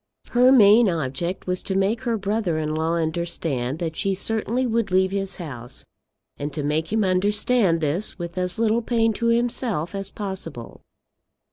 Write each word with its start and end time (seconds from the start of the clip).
Her 0.29 0.51
main 0.51 0.89
object 0.89 1.45
was 1.45 1.61
to 1.61 1.75
make 1.75 2.01
her 2.01 2.17
brother 2.17 2.57
in 2.57 2.73
law 2.73 2.95
understand 2.95 3.77
that 3.77 3.95
she 3.95 4.15
certainly 4.15 4.65
would 4.65 4.89
leave 4.89 5.11
his 5.11 5.35
house, 5.35 5.85
and 6.37 6.51
to 6.53 6.63
make 6.63 6.91
him 6.91 7.03
understand 7.03 7.81
this 7.81 8.17
with 8.17 8.35
as 8.35 8.57
little 8.57 8.81
pain 8.81 9.13
to 9.13 9.27
himself 9.27 9.93
as 9.93 10.09
possible. 10.09 10.81